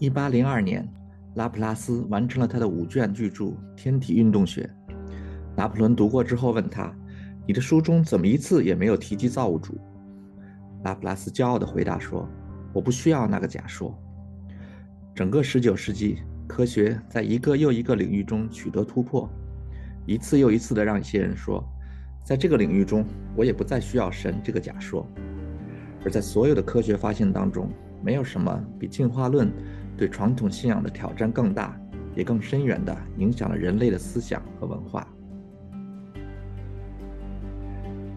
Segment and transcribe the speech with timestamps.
[0.00, 0.86] 一八零二年，
[1.34, 3.44] 拉普拉斯完成了他的五卷巨著
[3.76, 4.68] 《天体运动学》。
[5.56, 6.92] 拿破仑读过之后问他
[7.46, 9.78] ：“你的书中怎么一次也没有提及造物主？”
[10.82, 12.28] 拉普拉斯骄傲地回答说
[12.74, 13.96] ：“我不需要那个假说。”
[15.14, 16.18] 整个十九世纪，
[16.48, 19.30] 科学在一个又一个领域中取得突破，
[20.06, 21.64] 一次又一次地让一些人说
[22.26, 23.06] ：“在这个领域中，
[23.36, 25.06] 我也不再需要神这个假说。”
[26.04, 27.70] 而在所有的科学发现当中，
[28.02, 29.50] 没有什么比进化论
[29.96, 31.78] 对传统信仰的挑战更大，
[32.14, 35.06] 也更深远地影响了人类的思想和文化。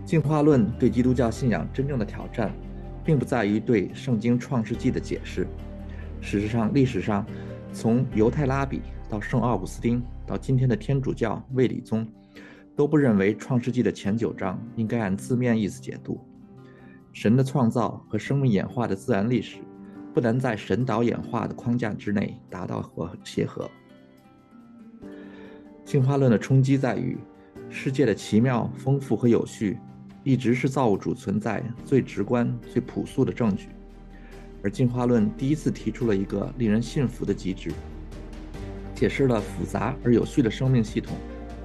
[0.05, 2.51] 进化论对基督教信仰真正的挑战，
[3.03, 5.45] 并不在于对圣经创世纪的解释。
[6.21, 7.25] 事实上，历史上，
[7.73, 12.07] 从犹太拉比到圣奥古斯丁，到今天的天主教卫理宗，
[12.75, 16.19] 都不认为创世纪的前九章应该按字面意思解读。
[17.11, 19.57] 神的创造和生命演化的自然历史，
[20.17, 23.69] 不能在神导演化的框架之内达到和协和。
[25.85, 27.15] 进化论的冲击在于，
[27.69, 29.77] 世界的奇妙、丰富和有序，
[30.23, 33.67] 一直是造物主存在最直观、最朴素的证据。
[34.63, 37.71] 而进化论第一次提出了一个令人信服的机制，
[38.95, 41.15] 解释了复杂而有序的生命系统，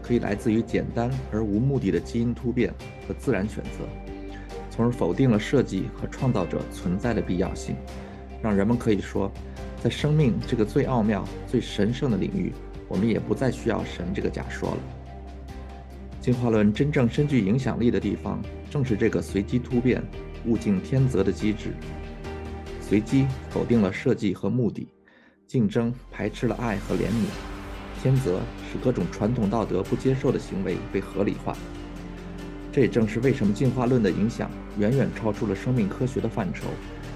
[0.02, 2.70] 可以来自于简单而无目的的基因突变
[3.08, 3.88] 和自然选择。
[4.68, 7.76] 从而否定了设计和创造者存在的必要性，
[8.42, 9.30] 让人们可以说，
[9.82, 12.52] 在生命这个最奥妙、最神圣的领域，
[12.88, 14.78] 我们也不再需要神这个假说了。
[16.20, 20.02] 进化论真正深具影响力的地方，正是这个随机突变、
[20.46, 21.72] 物竞天择的机制。
[22.80, 24.86] 随机否定了设计和目的，
[25.46, 28.40] 竞争排斥了爱和怜悯，天择
[28.70, 31.56] 使各种传统道德不接受的行为被合理化。
[32.70, 36.66] 这也正是为什么进化论的影响远远超出了生命科学的范畴，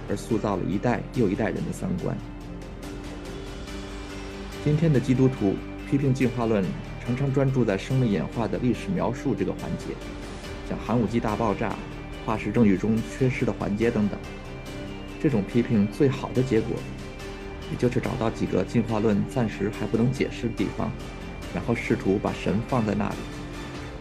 [0.08, 2.16] 而塑造了一代又一代人的三观。
[4.64, 5.54] 今天的基督徒
[5.88, 6.64] 批评进化论，
[7.04, 9.94] 常常专注在生命演化的历史描述这个环节，
[10.68, 11.76] 像寒武纪大爆炸、
[12.24, 14.18] 化石证据中缺失的环节等等。
[15.22, 16.76] 这种批评最好的结果，
[17.70, 20.90] 也就是找到几个进化论暂时还不能解释的地方，
[21.54, 23.16] 然后试图把神放在那里。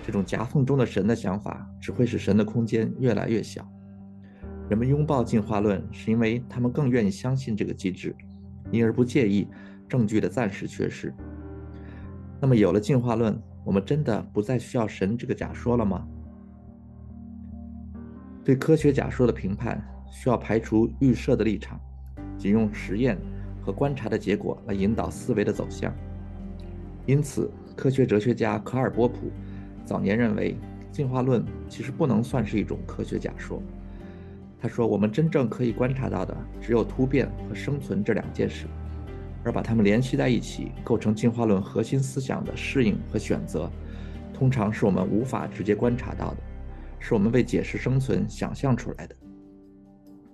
[0.05, 3.67] 这种夹缝中的神的想法，只会使神的空间越来越小。
[4.67, 8.15] 人们拥抱进化论，是因为他们更愿意相信这个机制，
[8.71, 9.47] 因而不介意
[9.87, 11.13] 证据的暂时缺失。
[12.41, 16.07] 那么，有了进化论，我们真的不再需要神这个假说了吗？
[18.43, 21.79] 对科学假说的评判，需要排除预设的立场，
[22.37, 23.17] 仅用实验
[23.61, 25.93] 和观察的结果来引导思维的走向。
[27.05, 29.31] 因此，科学哲学家卡尔波普。
[29.83, 30.57] 早年认为，
[30.91, 33.61] 进化论其实不能算是一种科学假说。
[34.65, 38.65] 他说：“我们真正可以观察到的只有突变和生存这两件事，
[39.43, 43.69] 而把它们联系在一起，构成进化论核心思想的适应和选择，
[44.33, 46.37] 通常是我们无法直接观察到的，
[46.97, 49.15] 是我们为解释生存想象出来的。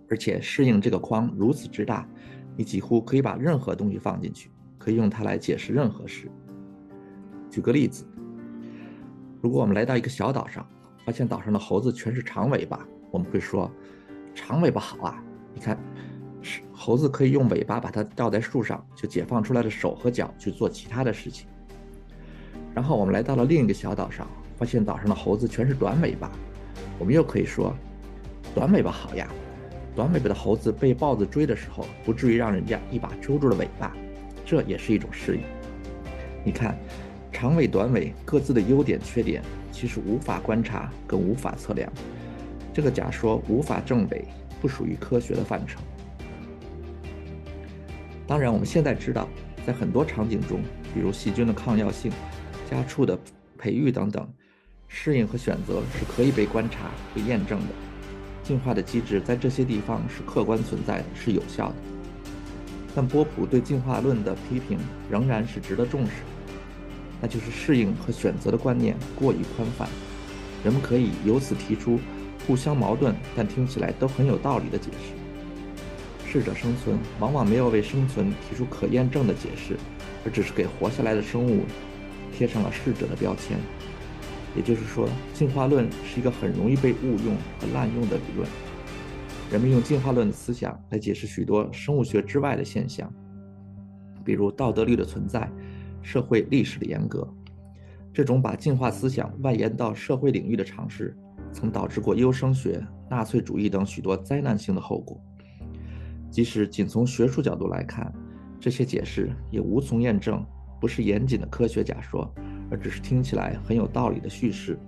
[0.10, 2.08] 而且，适应这个框如此之大，
[2.56, 6.32] 你几乎可以把任何东西放进去，可以用它来解释任何事。
[7.50, 8.08] 举个例子。”
[9.44, 10.66] 如果我们来到一个小岛上，
[11.06, 13.70] 发现岛上的猴子全是长尾巴，我们会说，
[14.34, 15.24] 长尾巴好啊！
[15.54, 15.78] 你看，
[16.72, 21.48] 猴子可以用尾巴把它吊在树上，就解放出来的手和脚去做其他的事情。
[22.74, 24.28] 然后我们来到了另一个小岛上，
[24.58, 26.32] 发现岛上的猴子全是短尾巴，
[26.98, 27.76] 我们又可以说，
[28.56, 29.28] 短尾巴好呀！
[29.96, 33.96] 短尾巴的猴子被豹子追的时候，不至于让人家一把揪住了尾巴，
[34.46, 35.44] 这也是一种适应。
[36.44, 36.78] 你看。
[37.34, 41.92] 长尾、短尾各自的优点、缺点，其实无法观察，更无法测量。
[42.74, 44.26] 这个假说无法证伪，
[44.62, 45.80] 不属于科学的范畴。
[48.28, 49.28] 当然，我们现在知道，
[49.68, 50.62] 在很多场景中，
[50.94, 52.12] 比如细菌的抗药性、
[52.70, 53.20] 家畜的
[53.58, 54.26] 培育等等，
[54.88, 57.68] 适应和选择是可以被观察、被验证的。
[58.44, 61.76] 进化的机制在这些地方是客观存在的，是有效的。
[62.96, 64.80] 但波普对进化论的批评
[65.10, 66.12] 仍然是值得重视。
[67.22, 69.88] 那就是适应和选择的观念过于宽泛，
[70.64, 72.00] 人们可以由此提出
[72.52, 76.28] 互相矛盾但听起来都很有道理的解释。
[76.30, 79.78] 适者生存往往没有为生存提出可验证的解释，
[80.26, 81.64] 而只是给活下来的生物
[82.34, 83.58] 贴上了适者的标签。
[84.54, 88.46] 也就是说，进化论是一个很容易被误用和滥用的理论。
[89.50, 93.10] 人们用进化论的思想来解释许多生物学之外的现象，
[94.26, 95.50] 比如道德律的存在。
[96.02, 97.26] 社会历史的严格，
[98.14, 101.16] 这种把进化思想外延到社会领域的尝试，
[101.52, 105.20] 曾导致过优生学、纳粹主义等许多灾难性的后果。
[106.30, 108.14] 即使仅从学术角度来看，
[108.60, 110.46] 这些解释也无从验证，
[110.80, 112.34] 不是严谨的科学假说，
[112.70, 114.80] 而只是听起来很有道理的叙事。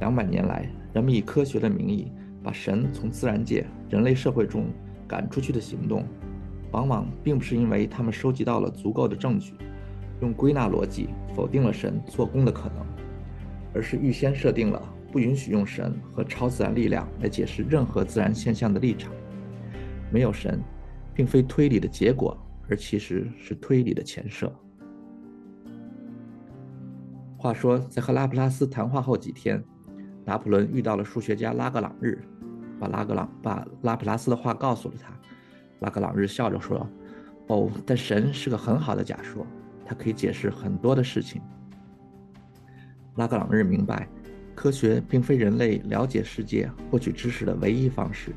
[0.00, 2.10] 两百年来，人们以科学的名义
[2.42, 4.66] 把神从自然界、人类社会中
[5.06, 6.04] 赶出去的行动，
[6.72, 9.54] 往往并不是因为他们收集到了足够的证据，
[10.20, 12.84] 用归纳逻辑否定了神做工的可能，
[13.72, 14.82] 而是预先设定了
[15.12, 19.12] 不允许用神和超自然力量来解释任何自然现象的立场。
[20.10, 20.58] 没有神。
[21.14, 22.34] 并非推理的结果，
[22.70, 24.50] 而其实是推理的前设。
[27.36, 29.62] 话说，在和拉普拉斯谈话后几天，
[30.24, 32.18] 拿破仑遇到了数学家拉格朗日，
[32.80, 35.12] 把拉格朗把拉普拉斯的话告诉了他。
[35.80, 36.88] 拉格朗日笑着说
[37.48, 39.46] ：“哦，但神是个很好的假说，
[39.84, 41.42] 它可以解释很多的事情。”
[43.16, 44.08] 拉格朗日明白，
[44.54, 48.32] 科学并非人类了解世界、获取知识的唯一方式。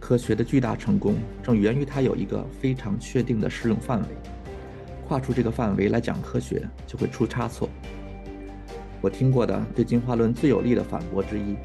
[0.00, 4.08] 科学的巨大成功正源于它有一个非常确定的适用范围，
[5.06, 7.68] 跨出这个范围来讲科学就会出差错。
[9.00, 11.56] 我听过的对进化论最有力的反驳之一，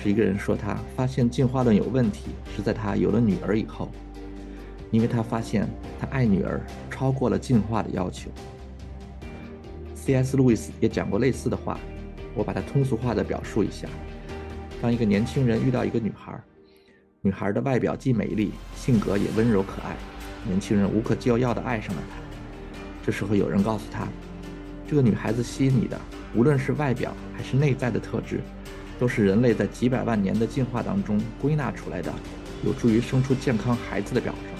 [0.00, 3.88] 是一个人说他发现进化论有问题是在他有了女儿以后，
[4.90, 5.68] 因为他发现
[5.98, 6.60] 他爱女儿
[6.90, 8.30] 超过了进化的要求。
[9.94, 10.36] C.S.
[10.36, 11.78] 路易斯也讲过类似的话，
[12.34, 13.88] 我把它通俗化的表述一下：
[14.80, 16.40] 当一个年轻人遇到一个女孩。
[17.22, 19.94] 女孩的外表既美丽，性格也温柔可爱，
[20.46, 22.16] 年轻人无可救药地爱上了她。
[23.04, 24.08] 这时候有人告诉他，
[24.88, 26.00] 这个女孩子吸引你的，
[26.34, 28.40] 无论是外表还是内在的特质，
[28.98, 32.10] 都是人类在几百万年的进化当中归纳出来的，
[32.64, 34.50] 有助于生出健康孩子的表征。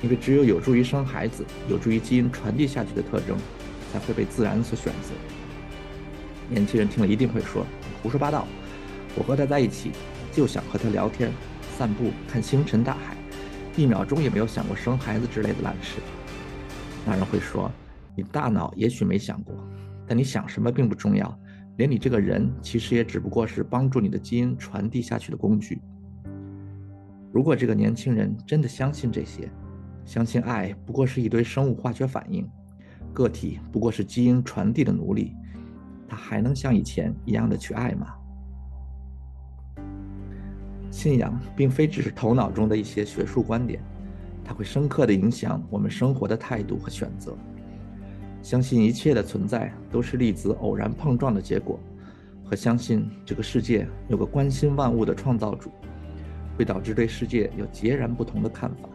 [0.00, 3.36] 因为只有有助于生孩子、有助于基因传递下去的特征，
[3.92, 5.10] 才会被自然所选择。
[6.48, 7.66] 年轻人听了一定会说
[8.02, 8.46] ：“胡说八道！
[9.16, 9.92] 我和他在一起。”
[10.30, 11.32] 就想和他聊天、
[11.76, 13.16] 散步、看星辰大海，
[13.76, 16.00] 一秒钟也没有想过生孩子之类的烂事。
[17.04, 17.68] 那人会说
[18.14, 19.56] ：“你大脑也许没想过，
[20.06, 21.36] 但你想什么并不重要，
[21.76, 25.80] 连你这个人其实也只不过是帮助你的基因传递下去的工具。”
[27.32, 29.50] 如果这个年轻人真的相信这些，
[30.04, 32.48] 相信爱不过是一堆生物化学反应，
[33.12, 35.34] 个体不过是基因传递的奴隶，
[36.08, 38.14] 他还能像以前一样的去爱吗？
[40.90, 43.80] 信仰并非只是头脑中的一些学术观点，
[44.42, 47.36] 它会深刻地影响我们生活的态度和选择。
[48.42, 51.78] 相信一切的存在都是粒子偶然碰撞的结果，
[52.42, 55.70] 和相信这个世界有个关心万物的创造主，
[56.56, 58.88] 会导致对世界有截然不同的看法。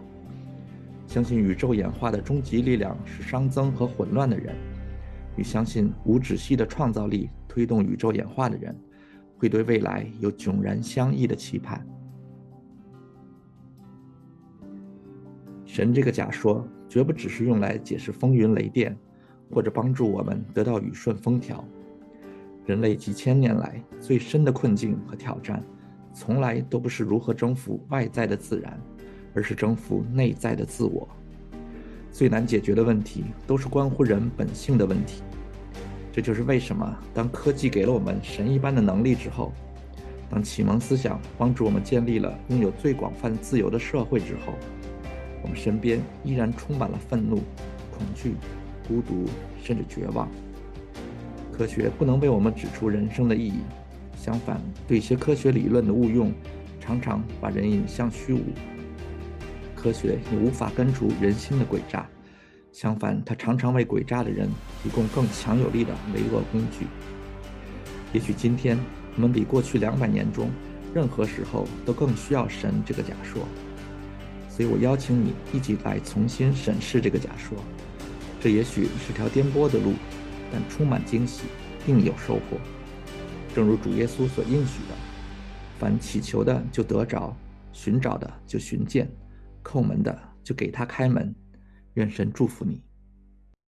[1.05, 4.55] 相信宇宙演化的终极力量是熵增和混乱的人，
[5.35, 8.75] 与相信无止息的创造力推动宇宙演化的人。
[9.35, 11.85] 会对未来有迥然相异的期盼。
[15.65, 18.97] 神这个假说绝不只是用来解释风云雷电，
[19.51, 21.61] 或者帮助我们得到雨顺风调。
[22.65, 25.61] 人类几千年来最深的困境和挑战，
[26.13, 28.79] 从来都不是如何征服外在的自然，
[29.33, 31.05] 而是征服内在的自我。
[32.13, 35.23] 最难解决的问题，都是关乎人本性的问题。
[36.11, 39.51] 这就是为什么，当科技给了我们神一般的能力之后，
[40.29, 44.53] 当启蒙思想帮助我们建立了拥有最广泛自由的社会之后，
[45.41, 47.37] 我们身边依然充满了愤怒、
[47.91, 48.35] 恐惧、
[48.87, 49.25] 孤独，
[49.63, 50.29] 甚至绝望。
[51.51, 53.61] 科学不能为我们指出人生的意义，
[54.15, 56.31] 相反，对一些科学理论的误用，
[56.79, 58.41] 常常把人引向虚无。
[59.83, 62.07] 科学也无法根除人心的诡诈。
[62.71, 64.49] 相反，它常常为诡诈的人
[64.81, 66.87] 提供更强有力的为恶工具。
[68.13, 68.79] 也许今天
[69.15, 70.49] 我们比过去两百年中
[70.93, 73.45] 任何时候都更需要神这个假说，
[74.49, 77.57] 所以我邀请你一起来重新审视这个假说。
[78.39, 79.93] 这也许是条颠簸的路，
[80.51, 81.43] 但充满惊喜，
[81.85, 82.57] 定有收获。
[83.53, 84.95] 正如主耶稣所应许的
[85.79, 87.35] ：“凡祈求的就得着，
[87.71, 89.07] 寻找的就寻见，
[89.63, 91.33] 叩门的就给他开门。”
[91.95, 92.83] 愿神祝福你。